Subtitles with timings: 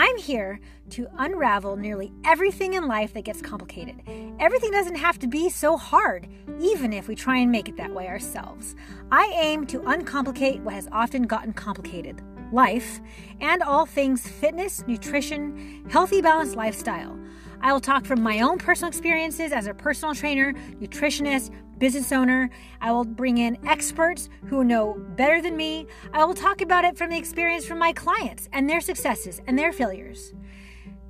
[0.00, 0.60] I'm here
[0.92, 4.00] to unravel nearly everything in life that gets complicated.
[4.40, 6.26] Everything doesn't have to be so hard,
[6.58, 8.74] even if we try and make it that way ourselves.
[9.12, 13.02] I aim to uncomplicate what has often gotten complicated life
[13.42, 17.19] and all things fitness, nutrition, healthy, balanced lifestyle.
[17.62, 22.50] I will talk from my own personal experiences as a personal trainer, nutritionist, business owner.
[22.80, 25.86] I will bring in experts who know better than me.
[26.12, 29.58] I will talk about it from the experience from my clients and their successes and
[29.58, 30.32] their failures.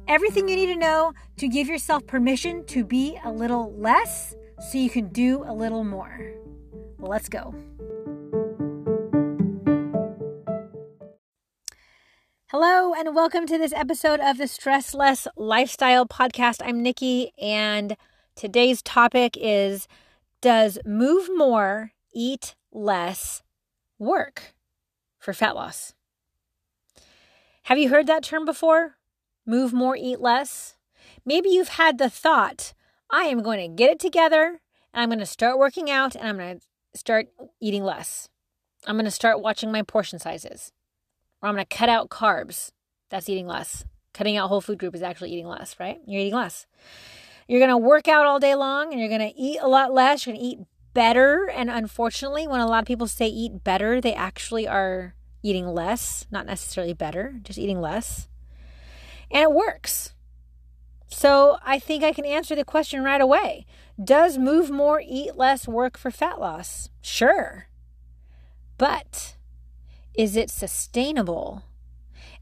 [0.08, 4.34] Everything you need to know to give yourself permission to be a little less
[4.70, 6.32] so you can do a little more.
[6.98, 7.54] Let's go.
[12.52, 16.60] Hello, and welcome to this episode of the Stress Less Lifestyle Podcast.
[16.64, 17.96] I'm Nicci, and
[18.34, 19.86] today's topic is
[20.40, 23.44] Does move more, eat less
[24.00, 24.56] work
[25.20, 25.94] for fat loss?
[27.66, 28.96] Have you heard that term before?
[29.46, 30.74] Move more, eat less?
[31.24, 32.74] Maybe you've had the thought,
[33.12, 34.60] I am going to get it together
[34.92, 37.28] and I'm going to start working out and I'm going to start
[37.60, 38.28] eating less.
[38.88, 40.72] I'm going to start watching my portion sizes
[41.42, 42.70] or I'm going to cut out carbs.
[43.08, 43.84] That's eating less.
[44.12, 45.98] Cutting out whole food group is actually eating less, right?
[46.06, 46.66] You're eating less.
[47.48, 49.92] You're going to work out all day long and you're going to eat a lot
[49.92, 50.26] less.
[50.26, 50.58] You're going to eat
[50.94, 51.48] better.
[51.48, 56.26] And unfortunately, when a lot of people say eat better, they actually are eating less,
[56.30, 58.28] not necessarily better, just eating less.
[59.30, 60.14] And it works.
[61.08, 63.66] So I think I can answer the question right away.
[64.02, 66.88] Does move more, eat less work for fat loss?
[67.00, 67.66] Sure.
[68.78, 69.36] But
[70.20, 71.64] is it sustainable?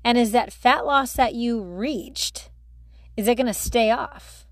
[0.03, 2.51] And is that fat loss that you reached,
[3.17, 4.47] is it going to stay off?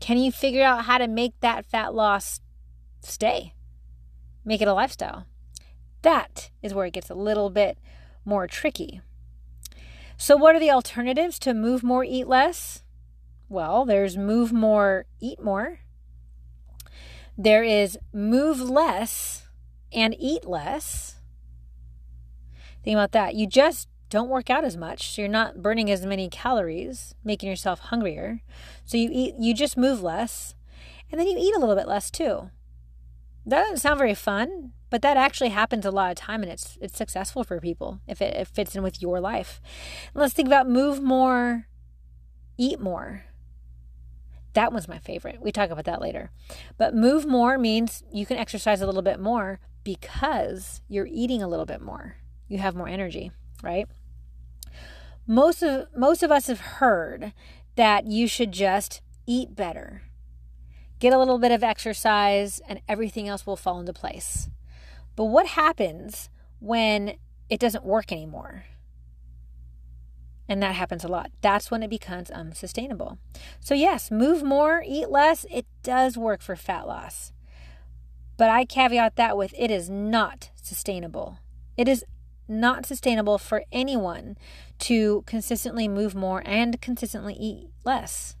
[0.00, 2.40] Can you figure out how to make that fat loss
[3.00, 3.54] stay?
[4.44, 5.26] Make it a lifestyle.
[6.02, 7.78] That is where it gets a little bit
[8.24, 9.00] more tricky.
[10.16, 12.82] So, what are the alternatives to move more, eat less?
[13.48, 15.78] Well, there's move more, eat more.
[17.38, 19.46] There is move less
[19.92, 21.15] and eat less.
[22.86, 23.34] Think about that.
[23.34, 27.48] You just don't work out as much, so you're not burning as many calories, making
[27.48, 28.42] yourself hungrier.
[28.84, 30.54] So you eat you just move less,
[31.10, 32.50] and then you eat a little bit less too.
[33.44, 36.78] That doesn't sound very fun, but that actually happens a lot of time and it's
[36.80, 39.60] it's successful for people if it, it fits in with your life.
[40.14, 41.66] And let's think about move more,
[42.56, 43.24] eat more.
[44.52, 45.42] That one's my favorite.
[45.42, 46.30] We talk about that later.
[46.78, 51.48] But move more means you can exercise a little bit more because you're eating a
[51.48, 52.18] little bit more
[52.48, 53.88] you have more energy, right?
[55.26, 57.32] Most of most of us have heard
[57.74, 60.02] that you should just eat better.
[60.98, 64.48] Get a little bit of exercise and everything else will fall into place.
[65.14, 67.16] But what happens when
[67.48, 68.64] it doesn't work anymore?
[70.48, 71.32] And that happens a lot.
[71.40, 73.18] That's when it becomes unsustainable.
[73.58, 75.44] So, yes, move more, eat less.
[75.50, 77.32] It does work for fat loss.
[78.36, 81.38] But I caveat that with it is not sustainable.
[81.76, 82.04] It is
[82.48, 84.36] not sustainable for anyone
[84.80, 88.36] to consistently move more and consistently eat less.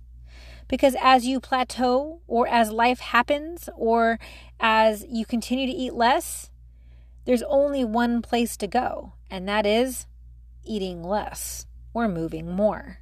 [0.68, 4.18] Because as you plateau, or as life happens, or
[4.58, 6.50] as you continue to eat less,
[7.24, 10.06] there's only one place to go, and that is
[10.64, 12.98] eating less or moving more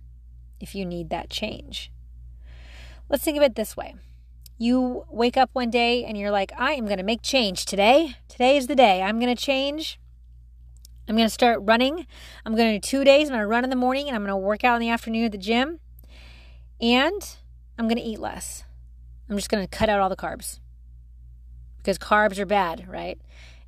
[0.61, 1.91] if you need that change.
[3.09, 3.95] Let's think of it this way.
[4.57, 8.17] You wake up one day and you're like, I am going to make change today.
[8.29, 9.03] Today is the day.
[9.03, 9.99] I'm going to change.
[11.09, 12.07] I'm going to start running.
[12.45, 13.29] I'm going to do two days.
[13.29, 14.91] I'm going to run in the morning and I'm going to work out in the
[14.91, 15.81] afternoon at the gym.
[16.81, 17.37] And
[17.79, 18.65] I'm going to eat less.
[19.29, 20.61] I'm just going to cut out all the carbs
[21.79, 23.21] because carbs are bad, right?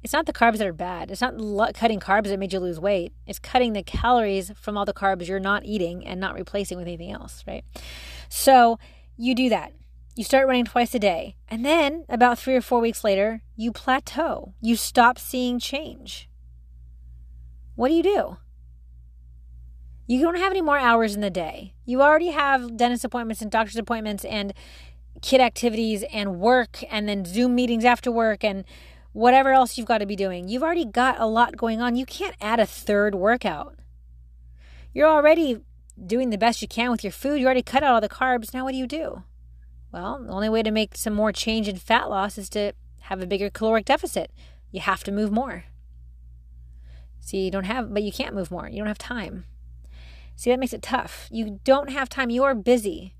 [0.03, 1.11] It's not the carbs that are bad.
[1.11, 1.35] It's not
[1.75, 3.13] cutting carbs that made you lose weight.
[3.27, 6.87] It's cutting the calories from all the carbs you're not eating and not replacing with
[6.87, 7.65] anything else, right?
[8.29, 8.79] So
[9.17, 9.73] you do that.
[10.15, 11.37] You start running twice a day.
[11.49, 14.55] And then about three or four weeks later, you plateau.
[14.61, 16.29] You stop seeing change
[17.77, 18.37] what do you do?
[20.09, 21.75] You don't have any more hours in the day.
[21.84, 24.53] You already have dentist appointments and doctor's appointments and
[25.23, 28.65] kid activities and work and then Zoom meetings after work and
[29.13, 30.49] whatever else you've got to be doing.
[30.49, 31.97] You've already got a lot going on.
[31.97, 33.77] You can't add a third workout.
[34.93, 35.59] You're already
[36.05, 37.41] doing the best you can with your food.
[37.41, 38.55] You already cut out all the carbs.
[38.55, 39.25] Now, what do you do?
[39.91, 43.21] Well, the only way to make some more change in fat loss is to have
[43.21, 44.31] a bigger caloric deficit.
[44.71, 45.65] You have to move more.
[47.27, 48.69] See, you don't have, but you can't move more.
[48.69, 49.47] You don't have time.
[50.37, 51.27] See, that makes it tough.
[51.33, 52.31] You don't have time.
[52.31, 53.17] You are busy.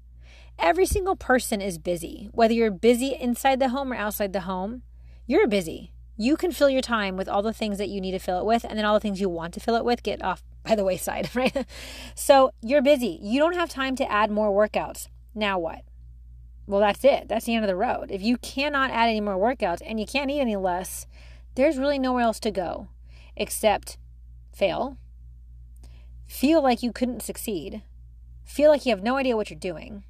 [0.61, 2.29] Every single person is busy.
[2.31, 4.83] Whether you're busy inside the home or outside the home,
[5.27, 5.93] you're busy.
[6.17, 8.47] You can fill your time with all the things that you need to fill it
[8.47, 10.77] with, and then all the things you want to fill it with get off by
[10.77, 11.67] the wayside, right?
[12.15, 13.19] so you're busy.
[13.21, 15.09] You don't have time to add more workouts.
[15.35, 15.83] Now what?
[16.69, 17.27] Well, that's it.
[17.27, 18.13] That's the end of the road.
[18.13, 21.09] If you cannot add any more workouts and you can't eat any less,
[21.57, 22.87] there's really nowhere else to go
[23.37, 23.99] except
[24.53, 24.97] fail,
[26.27, 27.83] feel like you couldn't succeed,
[28.45, 30.05] feel like you have no idea what you're doing,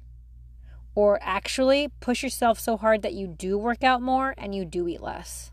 [0.95, 4.87] or actually push yourself so hard that you do work out more and you do
[4.87, 5.51] eat less.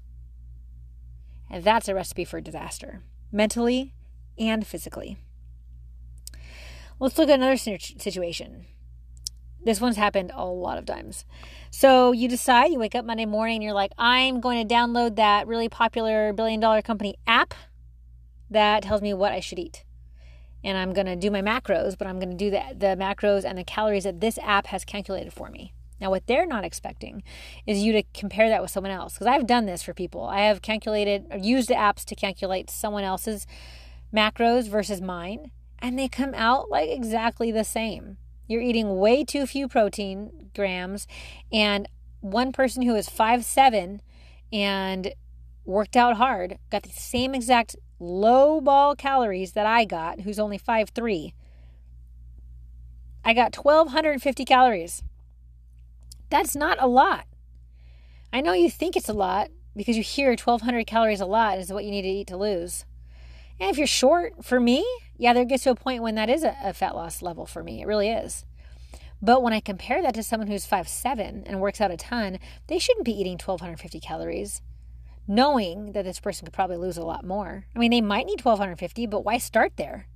[1.50, 3.94] And that's a recipe for disaster, mentally
[4.38, 5.18] and physically.
[6.98, 8.66] Let's look at another situation.
[9.64, 11.24] This one's happened a lot of times.
[11.70, 15.16] So you decide, you wake up Monday morning and you're like, I'm going to download
[15.16, 17.54] that really popular billion dollar company app
[18.50, 19.84] that tells me what I should eat
[20.64, 23.44] and I'm going to do my macros, but I'm going to do the, the macros
[23.44, 25.74] and the calories that this app has calculated for me.
[26.00, 27.22] Now, what they're not expecting
[27.66, 29.14] is you to compare that with someone else.
[29.14, 30.24] Because I've done this for people.
[30.24, 33.46] I have calculated or used the apps to calculate someone else's
[34.12, 38.16] macros versus mine, and they come out like exactly the same.
[38.46, 41.06] You're eating way too few protein grams,
[41.52, 41.88] and
[42.20, 44.00] one person who is five seven
[44.52, 45.12] and
[45.64, 50.58] worked out hard got the same exact low ball calories that I got, who's only
[50.58, 51.34] five three,
[53.24, 55.02] I got 1,250 calories.
[56.28, 57.26] That's not a lot.
[58.32, 61.72] I know you think it's a lot because you hear 1,200 calories a lot is
[61.72, 62.84] what you need to eat to lose.
[63.58, 64.84] And if you're short, for me,
[65.16, 67.62] yeah, there gets to a point when that is a, a fat loss level for
[67.62, 67.80] me.
[67.80, 68.44] It really is.
[69.22, 72.38] But when I compare that to someone who's five seven and works out a ton,
[72.66, 74.60] they shouldn't be eating 1,250 calories
[75.26, 77.64] knowing that this person could probably lose a lot more.
[77.74, 80.06] I mean, they might need 1250, but why start there?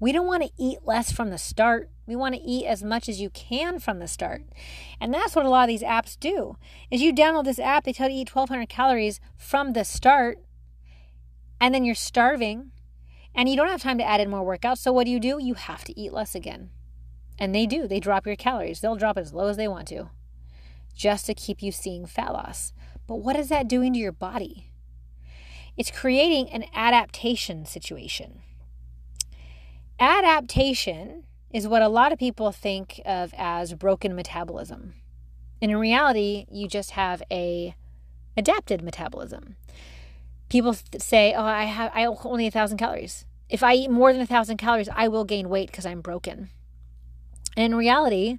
[0.00, 1.88] We don't want to eat less from the start.
[2.06, 4.42] We want to eat as much as you can from the start.
[5.00, 6.56] And that's what a lot of these apps do.
[6.90, 10.38] Is you download this app, they tell you to eat 1200 calories from the start,
[11.60, 12.72] and then you're starving
[13.34, 14.78] and you don't have time to add in more workouts.
[14.78, 15.38] So what do you do?
[15.40, 16.70] You have to eat less again.
[17.38, 17.88] And they do.
[17.88, 18.80] They drop your calories.
[18.80, 20.10] They'll drop as low as they want to
[20.94, 22.72] just to keep you seeing fat loss.
[23.06, 24.70] But what is that doing to your body?
[25.76, 28.42] It's creating an adaptation situation.
[29.98, 34.94] Adaptation is what a lot of people think of as broken metabolism.
[35.60, 37.74] And in reality, you just have a
[38.36, 39.56] adapted metabolism.
[40.48, 43.24] People say, "Oh, I have I only a thousand calories.
[43.48, 46.50] If I eat more than a thousand calories, I will gain weight because I'm broken."
[47.56, 48.38] And in reality,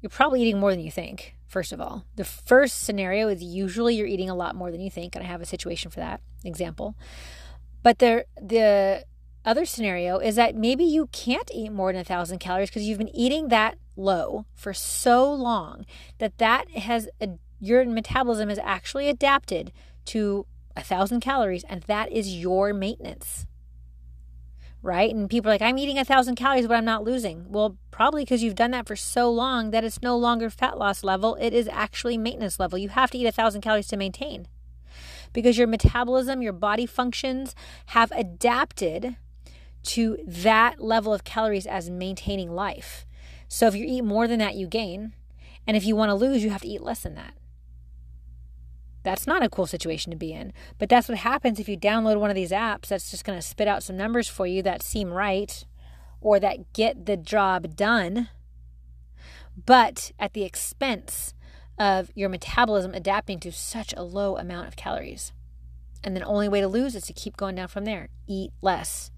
[0.00, 2.04] you're probably eating more than you think first of all.
[2.16, 5.28] The first scenario is usually you're eating a lot more than you think, and I
[5.28, 6.96] have a situation for that example.
[7.82, 9.04] But the the
[9.44, 12.98] other scenario is that maybe you can't eat more than a thousand calories because you've
[12.98, 15.86] been eating that low for so long
[16.18, 17.08] that that has
[17.60, 19.72] your metabolism has actually adapted
[20.04, 20.44] to
[20.76, 23.46] a thousand calories, and that is your maintenance
[24.86, 25.12] right?
[25.12, 27.50] And people are like, I'm eating a thousand calories, but I'm not losing.
[27.50, 31.02] Well, probably because you've done that for so long that it's no longer fat loss
[31.02, 31.34] level.
[31.40, 32.78] It is actually maintenance level.
[32.78, 34.46] You have to eat a thousand calories to maintain
[35.32, 37.54] because your metabolism, your body functions
[37.86, 39.16] have adapted
[39.82, 43.06] to that level of calories as maintaining life.
[43.48, 45.14] So if you eat more than that, you gain.
[45.66, 47.34] And if you want to lose, you have to eat less than that.
[49.06, 50.52] That's not a cool situation to be in.
[50.78, 53.46] But that's what happens if you download one of these apps that's just going to
[53.46, 55.64] spit out some numbers for you that seem right
[56.20, 58.30] or that get the job done,
[59.64, 61.34] but at the expense
[61.78, 65.32] of your metabolism adapting to such a low amount of calories.
[66.02, 68.08] And the only way to lose is to keep going down from there.
[68.26, 69.12] Eat less.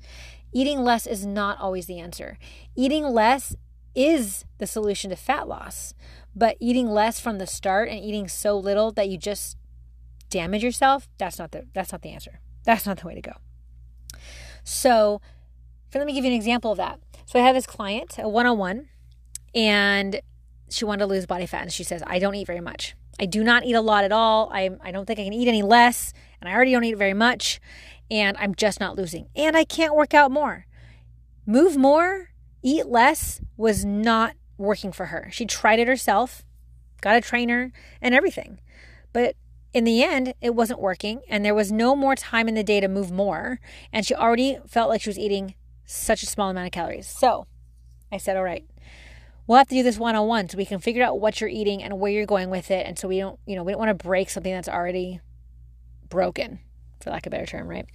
[0.52, 2.36] Eating less is not always the answer.
[2.76, 3.56] Eating less
[3.94, 5.94] is the solution to fat loss,
[6.36, 9.56] but eating less from the start and eating so little that you just
[10.30, 12.40] damage yourself, that's not the that's not the answer.
[12.64, 13.32] That's not the way to go.
[14.62, 15.20] So,
[15.94, 17.00] let me give you an example of that.
[17.24, 18.88] So I have this client, a one-on-one,
[19.54, 20.20] and
[20.70, 22.94] she wanted to lose body fat, and she says, "I don't eat very much.
[23.20, 24.50] I do not eat a lot at all.
[24.52, 27.14] I I don't think I can eat any less, and I already don't eat very
[27.14, 27.60] much,
[28.10, 30.66] and I'm just not losing, and I can't work out more.
[31.46, 32.30] Move more,
[32.62, 35.28] eat less was not working for her.
[35.32, 36.44] She tried it herself,
[37.00, 38.60] got a trainer, and everything,
[39.12, 39.34] but
[39.72, 42.80] in the end, it wasn't working, and there was no more time in the day
[42.80, 43.60] to move more.
[43.92, 47.06] And she already felt like she was eating such a small amount of calories.
[47.06, 47.46] So
[48.10, 48.64] I said, All right,
[49.46, 51.50] we'll have to do this one on one so we can figure out what you're
[51.50, 52.86] eating and where you're going with it.
[52.86, 55.20] And so we don't, you know, we don't want to break something that's already
[56.08, 56.60] broken,
[57.00, 57.86] for lack of a better term, right?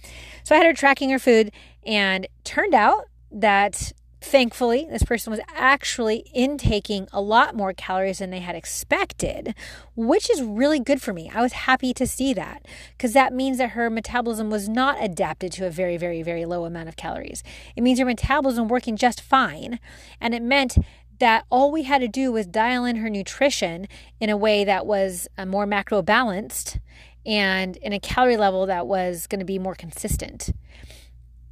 [0.44, 1.50] So I had her tracking her food,
[1.84, 3.92] and turned out that
[4.26, 9.54] Thankfully, this person was actually intaking a lot more calories than they had expected,
[9.94, 11.30] which is really good for me.
[11.32, 12.64] I was happy to see that
[12.96, 16.64] because that means that her metabolism was not adapted to a very, very, very low
[16.64, 17.42] amount of calories.
[17.76, 19.78] It means her metabolism working just fine.
[20.22, 20.78] And it meant
[21.18, 23.86] that all we had to do was dial in her nutrition
[24.20, 26.78] in a way that was uh, more macro balanced
[27.26, 30.50] and in a calorie level that was going to be more consistent.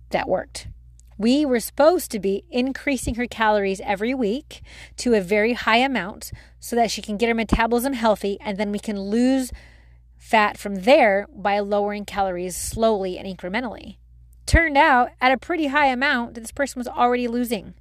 [0.09, 0.69] That worked.
[1.23, 4.61] We were supposed to be increasing her calories every week
[4.97, 8.73] to a very high amount so that she can get her metabolism healthy and then
[8.73, 9.53] we can lose
[10.19, 13.99] fat from there by lowering calories slowly and incrementally.
[14.47, 17.75] Turned out at a pretty high amount that this person was already losing.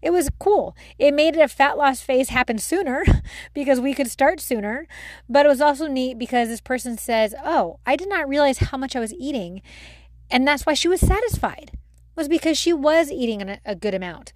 [0.00, 0.76] It was cool.
[0.96, 3.04] It made a fat loss phase happen sooner
[3.52, 4.86] because we could start sooner.
[5.28, 8.78] But it was also neat because this person says, Oh, I did not realize how
[8.78, 9.60] much I was eating.
[10.30, 11.72] And that's why she was satisfied
[12.16, 14.32] was because she was eating a, a good amount.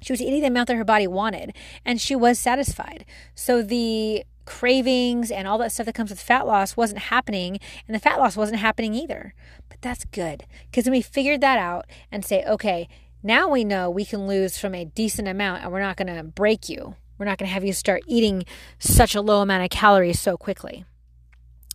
[0.00, 1.54] She was eating the amount that her body wanted,
[1.84, 3.04] and she was satisfied.
[3.34, 7.94] So the cravings and all that stuff that comes with fat loss wasn't happening, and
[7.94, 9.34] the fat loss wasn't happening either.
[9.68, 12.88] But that's good because when we figured that out and say, okay,
[13.22, 16.22] now we know we can lose from a decent amount and we're not going to
[16.22, 16.94] break you.
[17.18, 18.44] We're not going to have you start eating
[18.78, 20.84] such a low amount of calories so quickly.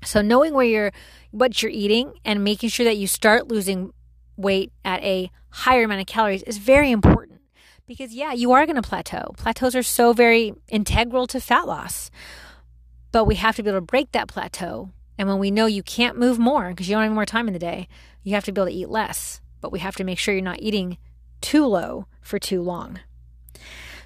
[0.03, 0.91] So knowing where you're
[1.31, 3.91] what you're eating and making sure that you start losing
[4.38, 7.42] weight at a higher amount of calories is very important
[7.88, 9.34] because, yeah, you are going to plateau.
[9.38, 12.10] Plateaus are so very integral to fat loss,
[13.12, 14.90] but we have to be able to break that plateau.
[15.18, 17.54] And when we know you can't move more because you don't have more time in
[17.54, 17.88] the day,
[18.24, 19.42] you have to be able to eat less.
[19.62, 20.98] But we have to make sure you're not eating
[21.42, 23.00] too low for too long.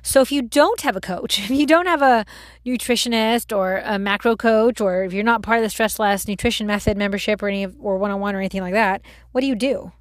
[0.01, 2.25] So if you don't have a coach, if you don't have a
[2.65, 6.67] nutritionist or a macro coach, or if you're not part of the Stress Less Nutrition
[6.67, 9.55] Method membership or any or one on one or anything like that, what do you
[9.55, 9.91] do?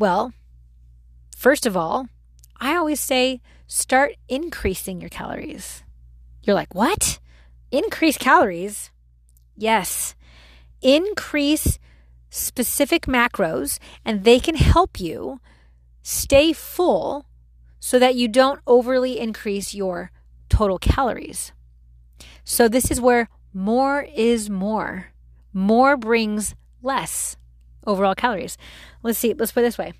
[0.00, 0.32] Well,
[1.36, 2.08] first of all,
[2.58, 5.82] I always say start increasing your calories.
[6.42, 7.18] You're like, what?
[7.70, 8.90] Increase calories?
[9.58, 10.14] Yes.
[10.80, 11.78] Increase
[12.30, 15.38] specific macros, and they can help you
[16.02, 17.26] stay full
[17.78, 20.12] so that you don't overly increase your
[20.48, 21.52] total calories.
[22.42, 25.08] So, this is where more is more.
[25.52, 27.36] More brings less
[27.86, 28.56] overall calories.
[29.02, 29.92] Let's see, let's put it this way.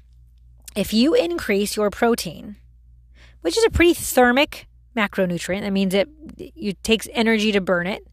[0.76, 2.56] If you increase your protein,
[3.40, 6.08] which is a pretty thermic macronutrient, that means it,
[6.38, 8.06] it takes energy to burn it.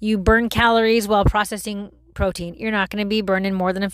[0.00, 2.54] You burn calories while processing protein.
[2.54, 3.90] You're not going to be burning more than a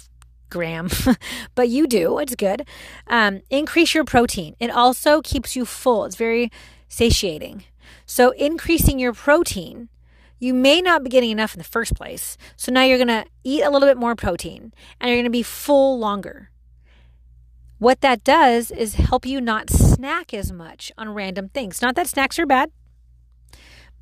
[0.51, 0.89] gram,
[1.55, 2.19] but you do.
[2.19, 2.67] It's good.
[3.07, 4.55] Um, increase your protein.
[4.61, 6.05] It also keeps you full.
[6.05, 6.51] It's very
[6.89, 7.65] satiating.
[8.07, 9.89] So, increasing your protein
[10.39, 12.37] you may not be getting enough in the first place.
[12.57, 15.31] So now you're going to eat a little bit more protein and you're going to
[15.31, 16.51] be full longer.
[17.79, 21.83] What that does is help you not snack as much on random things.
[21.83, 22.71] Not that snacks are bad,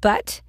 [0.00, 0.40] but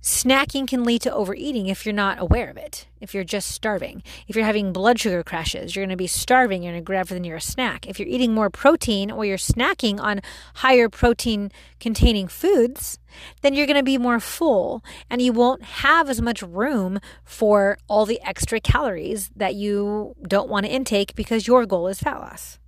[0.00, 4.02] Snacking can lead to overeating if you're not aware of it, if you're just starving.
[4.28, 7.08] If you're having blood sugar crashes, you're going to be starving, you're going to grab
[7.08, 7.86] for the nearest snack.
[7.88, 10.20] If you're eating more protein or you're snacking on
[10.54, 11.50] higher protein
[11.80, 13.00] containing foods,
[13.42, 17.76] then you're going to be more full and you won't have as much room for
[17.88, 22.20] all the extra calories that you don't want to intake because your goal is fat
[22.20, 22.60] loss.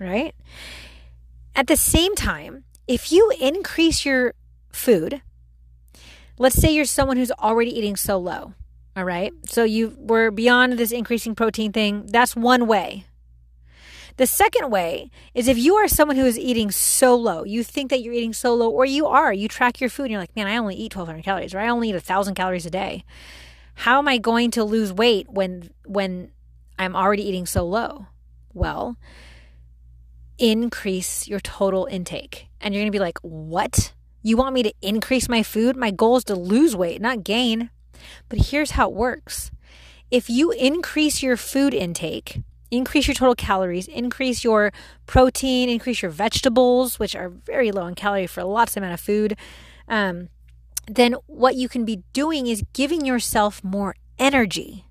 [0.00, 0.34] Right?
[1.54, 4.32] At the same time, if you increase your
[4.72, 5.20] food,
[6.38, 8.54] let's say you're someone who's already eating so low.
[8.96, 9.32] All right.
[9.46, 12.06] So you were beyond this increasing protein thing.
[12.06, 13.04] That's one way.
[14.16, 17.90] The second way is if you are someone who is eating so low, you think
[17.90, 20.34] that you're eating so low, or you are, you track your food and you're like,
[20.34, 23.04] man, I only eat 1,200 calories, or I only eat 1,000 calories a day.
[23.74, 26.32] How am I going to lose weight when, when
[26.80, 28.06] I'm already eating so low?
[28.52, 28.96] Well,
[30.36, 32.48] increase your total intake.
[32.60, 33.92] And you're going to be like, what?
[34.22, 35.76] You want me to increase my food?
[35.76, 37.70] My goal is to lose weight, not gain.
[38.28, 39.50] But here's how it works
[40.10, 44.72] if you increase your food intake, increase your total calories, increase your
[45.06, 49.00] protein, increase your vegetables, which are very low in calorie for lots of amount of
[49.00, 49.36] food,
[49.86, 50.28] um,
[50.86, 54.86] then what you can be doing is giving yourself more energy.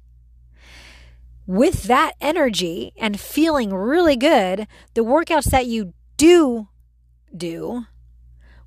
[1.48, 6.68] With that energy and feeling really good, the workouts that you do
[7.36, 7.86] do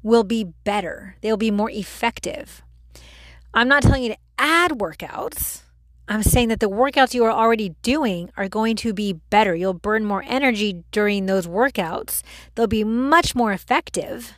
[0.02, 1.16] will be better.
[1.20, 2.62] They'll be more effective.
[3.52, 5.62] I'm not telling you to add workouts.
[6.08, 9.54] I'm saying that the workouts you are already doing are going to be better.
[9.54, 12.22] You'll burn more energy during those workouts.
[12.54, 14.34] They'll be much more effective.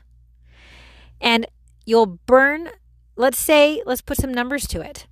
[1.20, 1.46] And
[1.86, 2.68] you'll burn,
[3.16, 5.06] let's say, let's put some numbers to it.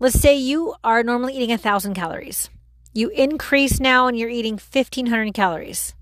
[0.00, 2.50] Let's say you are normally eating 1,000 calories.
[2.92, 5.94] You increase now and you're eating 1,500 calories.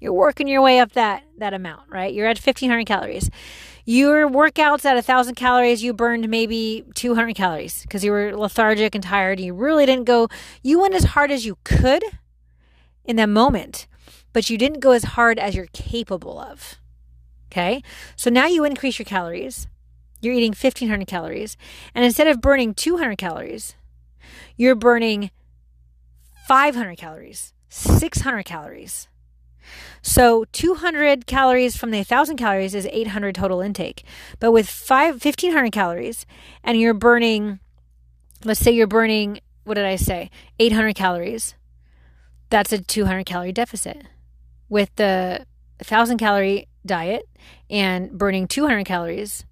[0.00, 2.12] You're working your way up that that amount, right?
[2.12, 3.30] You're at 1500 calories.
[3.84, 9.02] Your workouts at 1000 calories, you burned maybe 200 calories because you were lethargic and
[9.02, 9.40] tired.
[9.40, 10.28] You really didn't go
[10.62, 12.04] you went as hard as you could
[13.04, 13.86] in that moment,
[14.32, 16.76] but you didn't go as hard as you're capable of.
[17.50, 17.82] Okay?
[18.14, 19.66] So now you increase your calories.
[20.20, 21.56] You're eating 1500 calories,
[21.94, 23.76] and instead of burning 200 calories,
[24.56, 25.30] you're burning
[26.48, 29.08] 500 calories, 600 calories.
[30.02, 34.04] So 200 calories from the 1000 calories is 800 total intake.
[34.40, 36.26] But with 5 1500 calories
[36.62, 37.60] and you're burning
[38.44, 40.30] let's say you're burning what did I say?
[40.58, 41.54] 800 calories.
[42.48, 44.02] That's a 200 calorie deficit.
[44.70, 45.44] With the
[45.80, 47.28] 1000 calorie diet
[47.68, 49.44] and burning 200 calories,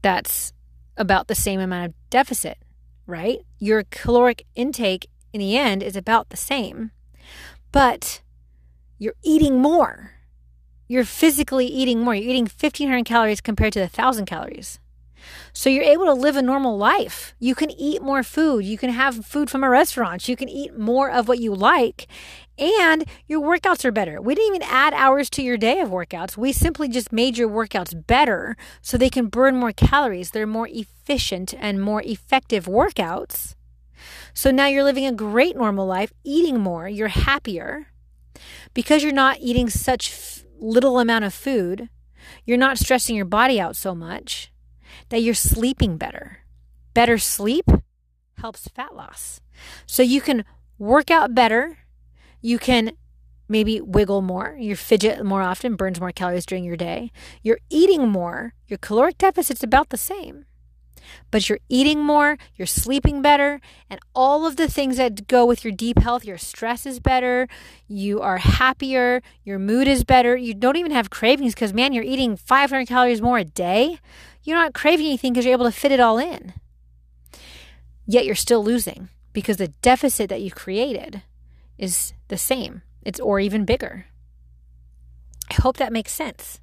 [0.00, 0.52] that's
[0.96, 2.58] about the same amount of deficit,
[3.04, 3.38] right?
[3.58, 6.92] Your caloric intake in the end is about the same,
[7.72, 8.20] but
[9.04, 10.12] you're eating more.
[10.88, 12.14] You're physically eating more.
[12.14, 14.80] You're eating 1500 calories compared to the 1000 calories.
[15.52, 17.34] So you're able to live a normal life.
[17.38, 18.64] You can eat more food.
[18.64, 20.28] You can have food from a restaurant.
[20.28, 22.06] You can eat more of what you like.
[22.58, 24.20] And your workouts are better.
[24.20, 26.36] We didn't even add hours to your day of workouts.
[26.36, 30.30] We simply just made your workouts better so they can burn more calories.
[30.30, 33.54] They're more efficient and more effective workouts.
[34.34, 37.86] So now you're living a great normal life, eating more, you're happier.
[38.74, 41.88] Because you're not eating such f- little amount of food,
[42.44, 44.52] you're not stressing your body out so much
[45.08, 46.40] that you're sleeping better.
[46.92, 47.70] Better sleep
[48.38, 49.40] helps fat loss.
[49.86, 50.44] So you can
[50.78, 51.78] work out better.
[52.40, 52.92] You can
[53.48, 54.56] maybe wiggle more.
[54.58, 57.10] You fidget more often, burns more calories during your day.
[57.42, 58.54] You're eating more.
[58.66, 60.46] Your caloric deficit's about the same
[61.30, 65.64] but you're eating more, you're sleeping better, and all of the things that go with
[65.64, 66.24] your deep health.
[66.24, 67.48] Your stress is better,
[67.88, 70.36] you are happier, your mood is better.
[70.36, 73.98] You don't even have cravings because, man, you're eating 500 calories more a day.
[74.42, 76.52] You're not craving anything because you're able to fit it all in.
[78.06, 81.22] Yet you're still losing because the deficit that you created
[81.78, 82.82] is the same.
[83.02, 84.06] It's or even bigger.
[85.50, 86.60] I hope that makes sense.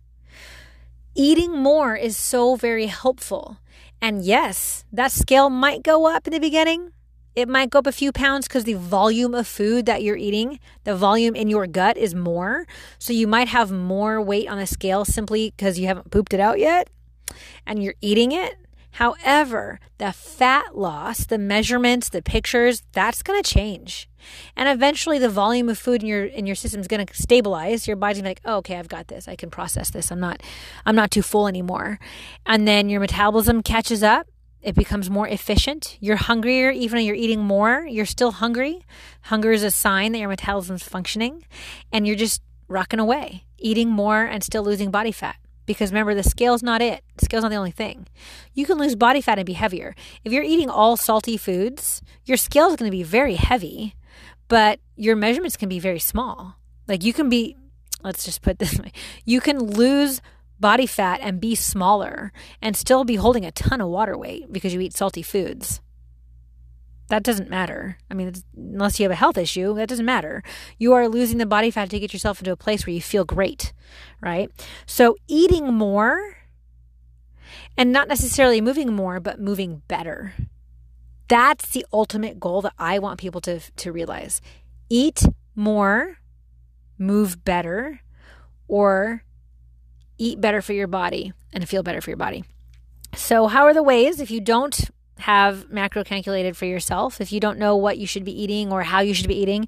[1.13, 3.57] Eating more is so very helpful.
[4.01, 6.91] And yes, that scale might go up in the beginning.
[7.35, 10.59] It might go up a few pounds because the volume of food that you're eating,
[10.83, 12.65] the volume in your gut is more.
[12.99, 16.39] So you might have more weight on the scale simply because you haven't pooped it
[16.39, 16.89] out yet
[17.65, 18.57] and you're eating it.
[18.93, 24.09] However, the fat loss, the measurements, the pictures, that's going to change.
[24.55, 27.87] And eventually the volume of food in your in your system is going to stabilize.
[27.87, 29.27] Your body's like, oh, "Okay, I've got this.
[29.27, 30.11] I can process this.
[30.11, 30.43] I'm not
[30.85, 31.99] I'm not too full anymore."
[32.45, 34.27] And then your metabolism catches up.
[34.61, 35.97] It becomes more efficient.
[35.99, 37.85] You're hungrier even though you're eating more.
[37.87, 38.81] You're still hungry.
[39.23, 41.45] Hunger is a sign that your metabolism's functioning
[41.91, 45.37] and you're just rocking away, eating more and still losing body fat.
[45.65, 47.03] Because remember, the scale's not it.
[47.17, 48.07] The scale's not the only thing.
[48.53, 49.95] You can lose body fat and be heavier.
[50.23, 53.95] If you're eating all salty foods, your scale is going to be very heavy,
[54.47, 56.55] but your measurements can be very small.
[56.87, 57.55] Like you can be,
[58.03, 58.91] let's just put this way,
[59.25, 60.21] you can lose
[60.59, 64.73] body fat and be smaller and still be holding a ton of water weight because
[64.73, 65.81] you eat salty foods
[67.11, 67.97] that doesn't matter.
[68.09, 70.41] I mean, unless you have a health issue, that doesn't matter.
[70.77, 73.25] You are losing the body fat to get yourself into a place where you feel
[73.25, 73.73] great,
[74.21, 74.49] right?
[74.85, 76.37] So, eating more
[77.77, 80.33] and not necessarily moving more, but moving better.
[81.27, 84.41] That's the ultimate goal that I want people to, to realize.
[84.89, 86.17] Eat more,
[86.97, 87.99] move better,
[88.69, 89.25] or
[90.17, 92.45] eat better for your body and feel better for your body.
[93.13, 94.89] So, how are the ways if you don't
[95.21, 98.83] have macro calculated for yourself, if you don't know what you should be eating or
[98.83, 99.67] how you should be eating,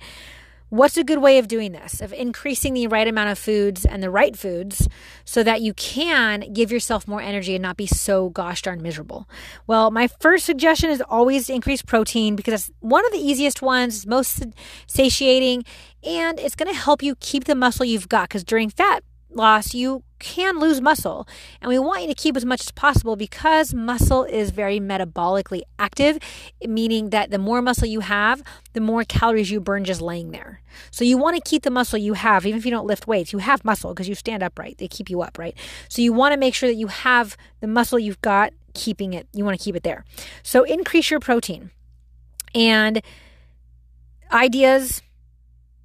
[0.73, 4.01] what's a good way of doing this, of increasing the right amount of foods and
[4.01, 4.87] the right foods
[5.23, 9.29] so that you can give yourself more energy and not be so gosh darn miserable?
[9.67, 14.07] Well, my first suggestion is always increase protein because it's one of the easiest ones,
[14.07, 14.43] most
[14.87, 15.63] satiating,
[16.03, 19.03] and it's going to help you keep the muscle you've got because during fat
[19.35, 21.27] loss, you can lose muscle.
[21.61, 25.61] And we want you to keep as much as possible because muscle is very metabolically
[25.77, 26.17] active,
[26.65, 28.41] meaning that the more muscle you have,
[28.71, 30.61] the more calories you burn just laying there.
[30.91, 33.33] So you want to keep the muscle you have, even if you don't lift weights,
[33.33, 34.77] you have muscle because you stand upright.
[34.77, 35.55] They keep you up, right?
[35.89, 39.27] So you want to make sure that you have the muscle you've got, keeping it,
[39.33, 40.05] you want to keep it there.
[40.41, 41.71] So increase your protein.
[42.55, 43.01] And
[44.31, 45.01] ideas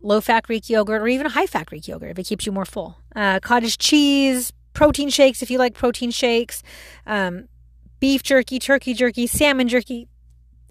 [0.00, 2.52] low fat Greek yogurt or even a high fat Greek yogurt if it keeps you
[2.52, 2.98] more full.
[3.18, 6.62] Uh, cottage cheese, protein shakes if you like protein shakes,
[7.04, 7.48] um,
[7.98, 10.07] beef jerky, turkey jerky, salmon jerky.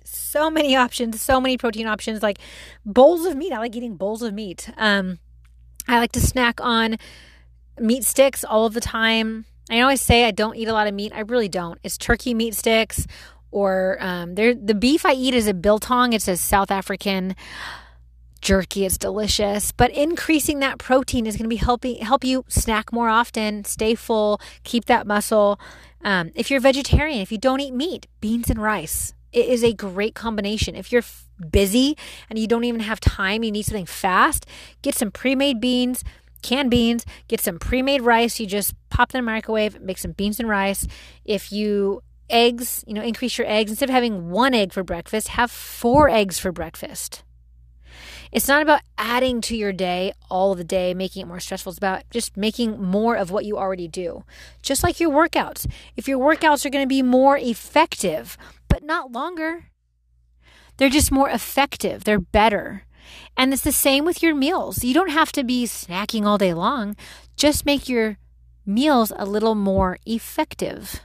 [0.05, 2.39] So many options, so many protein options, like
[2.85, 3.51] bowls of meat.
[3.51, 4.69] I like eating bowls of meat.
[4.77, 5.19] Um,
[5.89, 6.95] I like to snack on
[7.81, 9.43] meat sticks all of the time.
[9.69, 11.11] I always say I don't eat a lot of meat.
[11.13, 11.77] I really don't.
[11.83, 13.05] It's turkey meat sticks
[13.51, 16.13] or um, the beef I eat is a biltong.
[16.13, 17.35] It's a South African
[18.37, 18.85] jerky.
[18.85, 23.09] It's delicious, but increasing that protein is going to be helping help you snack more
[23.09, 25.59] often, stay full, keep that muscle.
[26.03, 29.13] Um, if you're vegetarian, if you don't eat meat, beans and rice.
[29.33, 30.75] It is a great combination.
[30.75, 31.03] If you're
[31.51, 31.97] busy
[32.29, 34.45] and you don't even have time, you need something fast,
[34.81, 36.03] get some pre-made beans
[36.43, 38.39] canned beans, get some pre made rice.
[38.39, 40.87] You just pop them in the microwave, make some beans and rice.
[41.25, 43.71] If you eggs, you know, increase your eggs.
[43.71, 47.23] Instead of having one egg for breakfast, have four eggs for breakfast.
[48.31, 51.71] It's not about adding to your day all the day, making it more stressful.
[51.71, 54.23] It's about just making more of what you already do.
[54.61, 55.69] Just like your workouts.
[55.95, 58.37] If your workouts are going to be more effective,
[58.67, 59.65] but not longer,
[60.77, 62.83] they're just more effective, they're better.
[63.35, 64.83] And it's the same with your meals.
[64.83, 66.95] You don't have to be snacking all day long,
[67.35, 68.17] just make your
[68.65, 71.01] meals a little more effective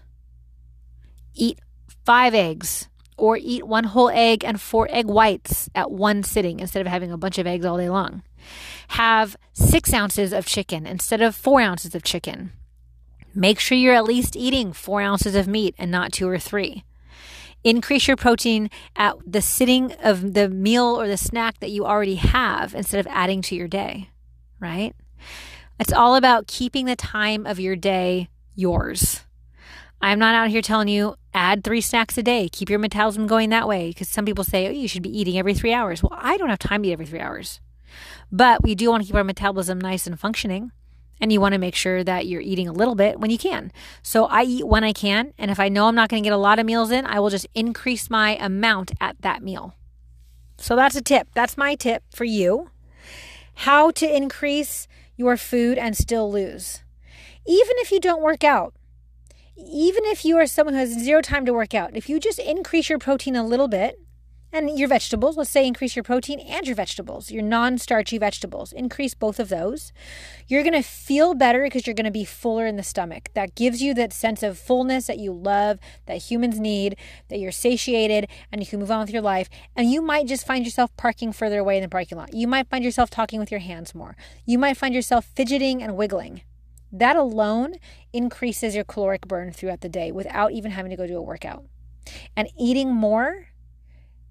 [1.35, 1.59] eat
[2.05, 6.81] five eggs or eat one whole egg and four egg whites at one sitting instead
[6.81, 8.23] of having a bunch of eggs all day long.
[8.89, 12.53] Have six ounces of chicken instead of four ounces of chicken.
[13.35, 16.85] Make sure you're at least eating four ounces of meat and not two or three.
[17.65, 22.17] Increase your protein at the sitting of the meal or the snack that you already
[22.17, 24.11] have instead of adding to your day,
[24.59, 24.95] right?
[25.79, 29.21] It's all about keeping the time of your day yours.
[30.03, 33.51] I'm not out here telling you add three snacks a day, keep your metabolism going
[33.51, 33.89] that way.
[33.89, 36.03] Because some people say, oh, you should be eating every three hours.
[36.03, 37.61] Well, I don't have time to eat every three hours.
[38.31, 40.73] But we do want to keep our metabolism nice and functioning.
[41.21, 43.71] And you want to make sure that you're eating a little bit when you can.
[44.03, 45.33] So I eat when I can.
[45.39, 47.21] And if I know I'm not going to get a lot of meals in, I
[47.21, 49.77] will just increase my amount at that meal.
[50.59, 51.29] So that's a tip.
[51.33, 52.71] That's my tip for you.
[53.55, 56.83] How to increase your food and still lose.
[57.47, 58.75] Even if you don't work out,
[59.57, 62.39] even if you are someone who has zero time to work out, if you just
[62.39, 63.99] increase your protein a little bit
[64.55, 68.73] and your vegetables, let's say increase your protein and your vegetables, your non starchy vegetables,
[68.73, 69.93] increase both of those,
[70.47, 73.31] you're going to feel better because you're going to be fuller in the stomach.
[73.35, 76.97] That gives you that sense of fullness that you love, that humans need,
[77.29, 79.49] that you're satiated and you can move on with your life.
[79.75, 82.35] And you might just find yourself parking further away in the parking lot.
[82.35, 84.17] You might find yourself talking with your hands more.
[84.45, 86.43] You might find yourself fidgeting and wiggling.
[86.93, 87.77] That alone
[88.13, 91.65] increases your caloric burn throughout the day without even having to go do a workout.
[92.37, 93.49] And eating more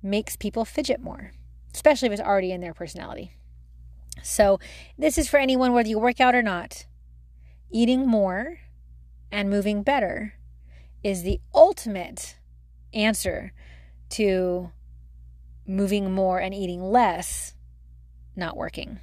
[0.04, 1.32] makes people fidget more,
[1.74, 3.36] especially if it's already in their personality.
[4.22, 4.60] So,
[4.98, 6.86] this is for anyone, whether you work out or not.
[7.72, 8.60] Eating more
[9.32, 10.36] and moving better
[11.04, 12.38] is the ultimate
[12.94, 13.54] answer
[14.10, 14.72] to
[15.66, 17.56] moving more and eating less
[18.36, 19.00] not working.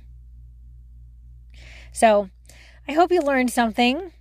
[1.93, 2.31] So,
[2.89, 4.13] I hope you learned something.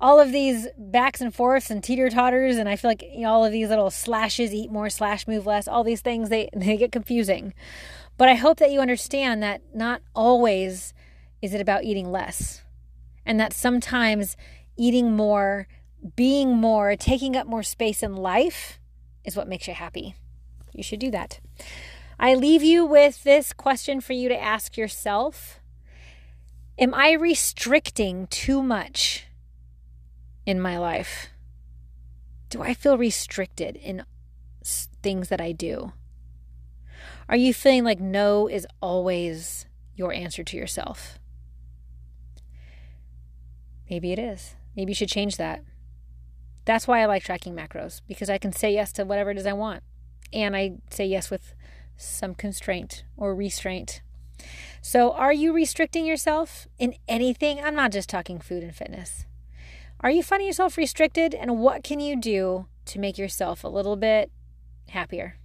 [0.00, 3.30] All of these backs and forths and teeter totters, and I feel like you know,
[3.30, 6.76] all of these little slashes, eat more, slash, move less, all these things, they, they
[6.76, 7.54] get confusing.
[8.18, 10.92] But I hope that you understand that not always
[11.40, 12.62] is it about eating less,
[13.24, 14.36] and that sometimes
[14.76, 15.68] eating more,
[16.16, 18.80] being more, taking up more space in life
[19.24, 20.16] is what makes you happy.
[20.72, 21.40] You should do that.
[22.18, 25.55] I leave you with this question for you to ask yourself
[26.78, 29.26] Am I restricting too much
[30.44, 31.28] in my life?
[32.50, 34.04] Do I feel restricted in
[34.62, 35.92] things that I do?
[37.28, 41.18] Are you feeling like no is always your answer to yourself?
[43.88, 44.54] Maybe it is.
[44.76, 45.64] Maybe you should change that.
[46.66, 49.46] That's why I like tracking macros because I can say yes to whatever it is
[49.46, 49.82] I want.
[50.30, 51.54] And I say yes with
[51.96, 54.02] some constraint or restraint
[54.86, 57.58] so, are you restricting yourself in anything?
[57.58, 59.26] I'm not just talking food and fitness.
[59.98, 61.34] Are you finding yourself restricted?
[61.34, 64.30] And what can you do to make yourself a little bit
[64.90, 65.38] happier?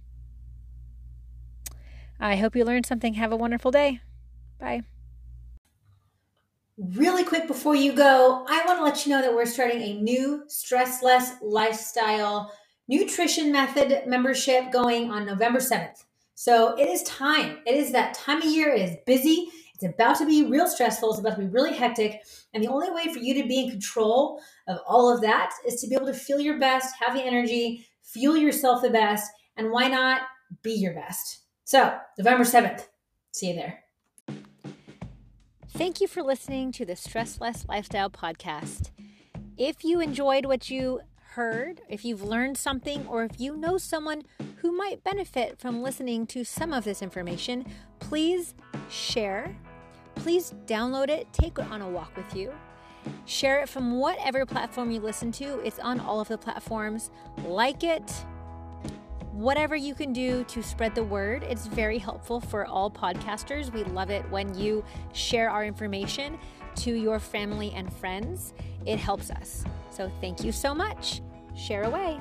[2.20, 3.14] I hope you learned something.
[3.14, 4.00] Have a wonderful day.
[4.60, 4.82] Bye.
[6.78, 10.00] Really quick before you go, I want to let you know that we're starting a
[10.00, 12.52] new stress less lifestyle
[12.86, 16.04] nutrition method membership going on November 7th.
[16.42, 17.58] So it is time.
[17.66, 18.74] It is that time of year.
[18.74, 19.46] It is busy.
[19.74, 21.10] It's about to be real stressful.
[21.10, 22.20] It's about to be really hectic.
[22.52, 25.80] And the only way for you to be in control of all of that is
[25.80, 29.70] to be able to feel your best, have the energy, fuel yourself the best, and
[29.70, 30.22] why not
[30.62, 31.42] be your best?
[31.62, 32.88] So, November 7th.
[33.30, 33.84] See you there.
[35.68, 38.90] Thank you for listening to the Stressless Lifestyle Podcast.
[39.56, 41.02] If you enjoyed what you
[41.34, 44.24] heard, if you've learned something, or if you know someone
[44.62, 47.66] who might benefit from listening to some of this information,
[47.98, 48.54] please
[48.88, 49.54] share,
[50.14, 52.52] please download it, take it on a walk with you.
[53.24, 55.58] Share it from whatever platform you listen to.
[55.66, 57.10] It's on all of the platforms.
[57.44, 58.08] Like it,
[59.32, 61.42] whatever you can do to spread the word.
[61.42, 63.72] It's very helpful for all podcasters.
[63.72, 66.38] We love it when you share our information
[66.76, 68.54] to your family and friends.
[68.86, 69.64] It helps us.
[69.90, 71.20] So thank you so much.
[71.56, 72.20] Share away.